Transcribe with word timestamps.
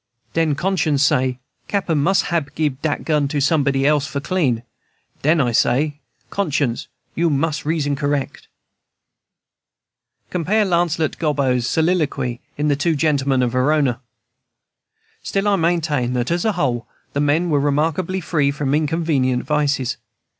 Den 0.33 0.55
Conscience 0.55 1.03
say, 1.03 1.37
Cappen 1.67 1.99
mus' 1.99 2.23
hab 2.31 2.55
gib 2.55 2.81
dat 2.81 3.05
gun 3.05 3.27
to 3.27 3.39
somebody 3.39 3.85
else 3.85 4.07
for 4.07 4.19
clean. 4.19 4.63
Den 5.21 5.39
I 5.39 5.51
say, 5.51 5.99
Conscience, 6.31 6.87
you 7.13 7.29
reason 7.63 7.95
correck." 7.95 8.41
Compare 10.31 10.65
Lancelot 10.65 11.19
Gobbo's 11.19 11.67
soliloquy 11.67 12.41
in 12.57 12.67
the 12.67 12.75
"Two 12.75 12.95
Gentlemen 12.95 13.43
of 13.43 13.51
Verona"! 13.51 14.01
Still, 15.21 15.47
I 15.47 15.55
maintain 15.55 16.13
that, 16.13 16.31
as 16.31 16.45
a 16.45 16.53
whole, 16.53 16.87
the 17.13 17.21
men 17.21 17.51
were 17.51 17.59
remarkably 17.59 18.21
free 18.21 18.49
from 18.49 18.73
inconvenient 18.73 19.43
vices. 19.43 19.97